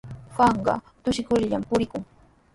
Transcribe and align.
Juanqa 0.35 0.73
tushukurllami 1.03 1.65
purikun. 1.69 2.03